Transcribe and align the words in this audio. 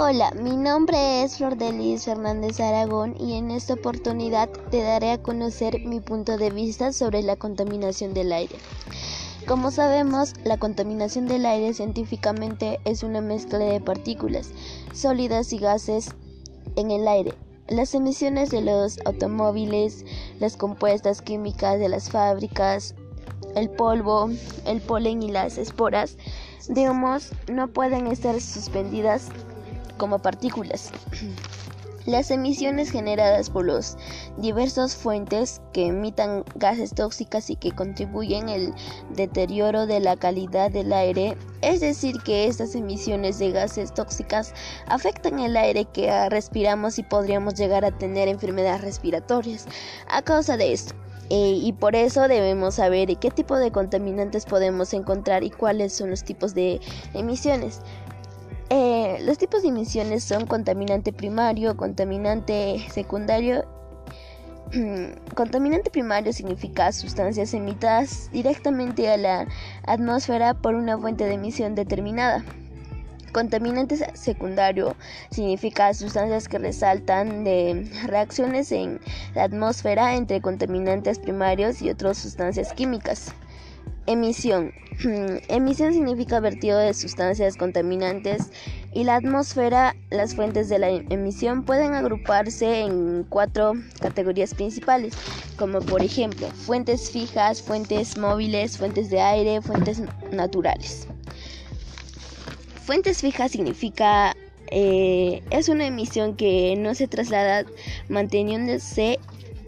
Hola, 0.00 0.30
mi 0.40 0.56
nombre 0.56 1.24
es 1.24 1.38
Flor 1.38 1.56
Delis 1.56 2.04
Fernández 2.04 2.60
Aragón 2.60 3.16
y 3.18 3.32
en 3.32 3.50
esta 3.50 3.74
oportunidad 3.74 4.48
te 4.70 4.80
daré 4.80 5.10
a 5.10 5.20
conocer 5.20 5.80
mi 5.80 5.98
punto 5.98 6.38
de 6.38 6.50
vista 6.50 6.92
sobre 6.92 7.20
la 7.20 7.34
contaminación 7.34 8.14
del 8.14 8.32
aire. 8.32 8.54
Como 9.48 9.72
sabemos, 9.72 10.34
la 10.44 10.56
contaminación 10.56 11.26
del 11.26 11.44
aire 11.44 11.74
científicamente 11.74 12.78
es 12.84 13.02
una 13.02 13.20
mezcla 13.20 13.58
de 13.58 13.80
partículas 13.80 14.52
sólidas 14.94 15.52
y 15.52 15.58
gases 15.58 16.10
en 16.76 16.92
el 16.92 17.08
aire. 17.08 17.34
Las 17.66 17.92
emisiones 17.92 18.50
de 18.50 18.60
los 18.60 19.00
automóviles, 19.04 20.04
las 20.38 20.56
compuestas 20.56 21.22
químicas 21.22 21.80
de 21.80 21.88
las 21.88 22.08
fábricas, 22.08 22.94
el 23.56 23.68
polvo, 23.68 24.30
el 24.64 24.80
polen 24.80 25.24
y 25.24 25.32
las 25.32 25.58
esporas 25.58 26.18
de 26.68 26.88
humos 26.88 27.32
no 27.50 27.66
pueden 27.66 28.06
estar 28.06 28.40
suspendidas 28.40 29.32
como 29.98 30.20
partículas. 30.20 30.90
Las 32.08 32.30
emisiones 32.30 32.90
generadas 32.90 33.50
por 33.50 33.66
los 33.66 33.98
diversas 34.38 34.96
fuentes 34.96 35.60
que 35.74 35.88
emitan 35.88 36.42
gases 36.54 36.94
tóxicas 36.94 37.50
y 37.50 37.56
que 37.56 37.72
contribuyen 37.72 38.48
al 38.48 38.74
deterioro 39.14 39.86
de 39.86 40.00
la 40.00 40.16
calidad 40.16 40.70
del 40.70 40.94
aire, 40.94 41.36
es 41.60 41.80
decir, 41.80 42.16
que 42.24 42.46
estas 42.46 42.74
emisiones 42.74 43.38
de 43.38 43.50
gases 43.50 43.92
tóxicas 43.92 44.54
afectan 44.86 45.38
el 45.38 45.54
aire 45.54 45.84
que 45.84 46.30
respiramos 46.30 46.98
y 46.98 47.02
podríamos 47.02 47.56
llegar 47.56 47.84
a 47.84 47.98
tener 47.98 48.26
enfermedades 48.28 48.80
respiratorias 48.80 49.66
a 50.08 50.22
causa 50.22 50.56
de 50.56 50.72
esto. 50.72 50.94
Eh, 51.28 51.58
y 51.62 51.74
por 51.74 51.94
eso 51.94 52.26
debemos 52.26 52.76
saber 52.76 53.14
qué 53.18 53.30
tipo 53.30 53.58
de 53.58 53.70
contaminantes 53.70 54.46
podemos 54.46 54.94
encontrar 54.94 55.44
y 55.44 55.50
cuáles 55.50 55.92
son 55.92 56.08
los 56.08 56.24
tipos 56.24 56.54
de 56.54 56.80
emisiones. 57.12 57.82
Eh, 58.70 59.18
los 59.22 59.38
tipos 59.38 59.62
de 59.62 59.68
emisiones 59.68 60.24
son 60.24 60.46
contaminante 60.46 61.12
primario, 61.12 61.76
contaminante 61.76 62.84
secundario. 62.90 63.64
contaminante 65.34 65.90
primario 65.90 66.32
significa 66.34 66.92
sustancias 66.92 67.54
emitidas 67.54 68.28
directamente 68.30 69.08
a 69.08 69.16
la 69.16 69.48
atmósfera 69.86 70.52
por 70.52 70.74
una 70.74 70.98
fuente 70.98 71.24
de 71.24 71.34
emisión 71.34 71.74
determinada. 71.74 72.44
Contaminante 73.32 73.96
secundario 74.14 74.96
significa 75.30 75.94
sustancias 75.94 76.48
que 76.48 76.58
resaltan 76.58 77.44
de 77.44 77.90
reacciones 78.06 78.72
en 78.72 79.00
la 79.34 79.44
atmósfera 79.44 80.14
entre 80.14 80.42
contaminantes 80.42 81.18
primarios 81.18 81.80
y 81.80 81.88
otras 81.88 82.18
sustancias 82.18 82.72
químicas. 82.74 83.32
Emisión. 84.08 84.72
Emisión 85.48 85.92
significa 85.92 86.40
vertido 86.40 86.78
de 86.78 86.94
sustancias 86.94 87.58
contaminantes 87.58 88.50
y 88.94 89.04
la 89.04 89.16
atmósfera. 89.16 89.94
Las 90.08 90.34
fuentes 90.34 90.70
de 90.70 90.78
la 90.78 90.88
emisión 90.88 91.62
pueden 91.62 91.92
agruparse 91.92 92.80
en 92.80 93.26
cuatro 93.28 93.74
categorías 94.00 94.54
principales, 94.54 95.12
como 95.58 95.80
por 95.80 96.02
ejemplo 96.02 96.46
fuentes 96.48 97.10
fijas, 97.10 97.60
fuentes 97.60 98.16
móviles, 98.16 98.78
fuentes 98.78 99.10
de 99.10 99.20
aire, 99.20 99.60
fuentes 99.60 100.00
naturales. 100.32 101.06
Fuentes 102.86 103.20
fijas 103.20 103.52
significa 103.52 104.34
eh, 104.70 105.42
es 105.50 105.68
una 105.68 105.86
emisión 105.86 106.34
que 106.34 106.76
no 106.78 106.94
se 106.94 107.08
traslada 107.08 107.66
manteniéndose 108.08 109.18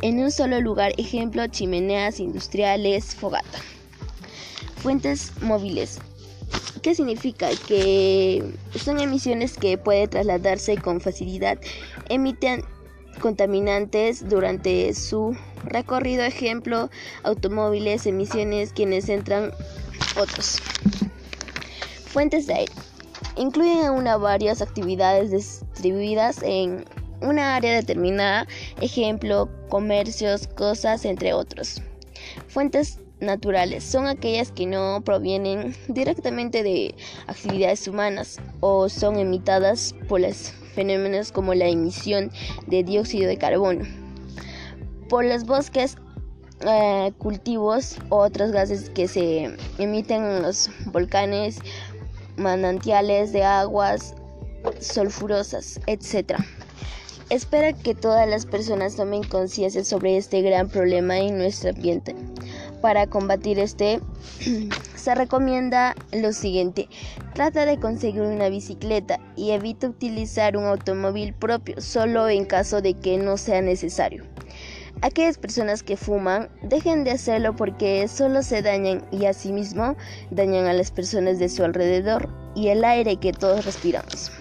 en 0.00 0.20
un 0.20 0.30
solo 0.30 0.60
lugar, 0.60 0.92
ejemplo 0.96 1.44
chimeneas 1.48 2.20
industriales, 2.20 3.16
fogata. 3.16 3.58
Fuentes 4.82 5.32
móviles. 5.42 5.98
¿Qué 6.82 6.94
significa? 6.94 7.48
Que 7.66 8.42
son 8.76 9.00
emisiones 9.00 9.56
que 9.56 9.76
pueden 9.76 10.08
trasladarse 10.08 10.76
con 10.76 11.00
facilidad. 11.00 11.58
Emiten 12.08 12.64
contaminantes 13.20 14.28
durante 14.28 14.94
su 14.94 15.36
recorrido, 15.64 16.22
ejemplo, 16.22 16.88
automóviles, 17.24 18.06
emisiones, 18.06 18.72
quienes 18.72 19.08
entran 19.08 19.52
otros. 20.16 20.60
Fuentes 22.06 22.46
de 22.46 22.54
aire. 22.54 22.72
Incluyen 23.36 23.90
una 23.90 24.16
varias 24.16 24.62
actividades 24.62 25.30
distribuidas 25.30 26.42
en 26.42 26.84
una 27.20 27.56
área 27.56 27.74
determinada, 27.74 28.46
ejemplo, 28.80 29.48
comercios, 29.68 30.46
cosas, 30.46 31.04
entre 31.04 31.32
otros. 31.32 31.82
Fuentes 32.46 33.00
naturales 33.20 33.84
son 33.84 34.06
aquellas 34.06 34.52
que 34.52 34.66
no 34.66 35.02
provienen 35.04 35.74
directamente 35.88 36.62
de 36.62 36.94
actividades 37.26 37.88
humanas 37.88 38.38
o 38.60 38.88
son 38.88 39.18
emitidas 39.18 39.94
por 40.08 40.20
los 40.20 40.52
fenómenos 40.74 41.32
como 41.32 41.54
la 41.54 41.66
emisión 41.66 42.30
de 42.66 42.84
dióxido 42.84 43.28
de 43.28 43.38
carbono, 43.38 43.84
por 45.08 45.24
los 45.24 45.44
bosques, 45.44 45.96
eh, 46.60 47.12
cultivos 47.18 47.96
o 48.08 48.18
otros 48.18 48.52
gases 48.52 48.90
que 48.90 49.08
se 49.08 49.56
emiten 49.78 50.24
en 50.24 50.42
los 50.42 50.70
volcanes, 50.86 51.58
manantiales 52.36 53.32
de 53.32 53.44
aguas 53.44 54.14
sulfurosas, 54.80 55.80
etc. 55.86 56.38
Espero 57.30 57.76
que 57.82 57.94
todas 57.94 58.28
las 58.28 58.46
personas 58.46 58.96
tomen 58.96 59.22
conciencia 59.22 59.84
sobre 59.84 60.16
este 60.16 60.42
gran 60.42 60.68
problema 60.68 61.18
en 61.18 61.38
nuestro 61.38 61.70
ambiente. 61.70 62.14
Para 62.80 63.06
combatir 63.06 63.58
este, 63.58 64.00
se 64.94 65.14
recomienda 65.14 65.94
lo 66.12 66.32
siguiente. 66.32 66.88
Trata 67.34 67.66
de 67.66 67.78
conseguir 67.78 68.22
una 68.22 68.48
bicicleta 68.48 69.18
y 69.36 69.50
evita 69.50 69.88
utilizar 69.88 70.56
un 70.56 70.64
automóvil 70.64 71.34
propio 71.34 71.80
solo 71.80 72.28
en 72.28 72.44
caso 72.44 72.80
de 72.80 72.94
que 72.94 73.18
no 73.18 73.36
sea 73.36 73.60
necesario. 73.60 74.24
Aquellas 75.00 75.38
personas 75.38 75.84
que 75.84 75.96
fuman 75.96 76.48
dejen 76.62 77.04
de 77.04 77.12
hacerlo 77.12 77.54
porque 77.54 78.08
solo 78.08 78.42
se 78.42 78.62
dañan 78.62 79.04
y 79.12 79.26
asimismo 79.26 79.96
dañan 80.30 80.66
a 80.66 80.72
las 80.72 80.90
personas 80.90 81.38
de 81.38 81.48
su 81.48 81.62
alrededor 81.62 82.28
y 82.56 82.68
el 82.68 82.84
aire 82.84 83.16
que 83.16 83.32
todos 83.32 83.64
respiramos. 83.64 84.32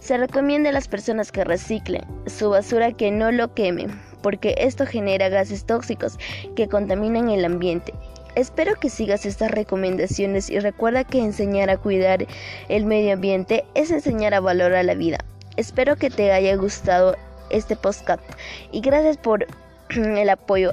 Se 0.00 0.16
recomienda 0.16 0.70
a 0.70 0.72
las 0.72 0.88
personas 0.88 1.30
que 1.30 1.44
reciclen 1.44 2.02
su 2.26 2.50
basura 2.50 2.90
que 2.92 3.12
no 3.12 3.30
lo 3.30 3.54
quemen 3.54 4.09
porque 4.22 4.54
esto 4.58 4.86
genera 4.86 5.28
gases 5.28 5.64
tóxicos 5.64 6.18
que 6.56 6.68
contaminan 6.68 7.30
el 7.30 7.44
ambiente. 7.44 7.92
Espero 8.36 8.76
que 8.76 8.90
sigas 8.90 9.26
estas 9.26 9.50
recomendaciones 9.50 10.50
y 10.50 10.60
recuerda 10.60 11.04
que 11.04 11.18
enseñar 11.18 11.68
a 11.68 11.76
cuidar 11.76 12.26
el 12.68 12.84
medio 12.84 13.14
ambiente 13.14 13.64
es 13.74 13.90
enseñar 13.90 14.34
a 14.34 14.40
valorar 14.40 14.84
la 14.84 14.94
vida. 14.94 15.18
Espero 15.56 15.96
que 15.96 16.10
te 16.10 16.32
haya 16.32 16.54
gustado 16.56 17.16
este 17.50 17.74
podcast 17.74 18.22
y 18.70 18.80
gracias 18.80 19.16
por 19.16 19.46
el 19.90 20.30
apoyo. 20.30 20.72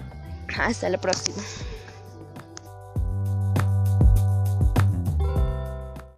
Hasta 0.57 0.89
la 0.89 0.97
próxima. 0.97 1.37